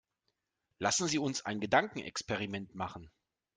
[0.79, 3.11] Lassen Sie uns ein Gedankenexperiment machen.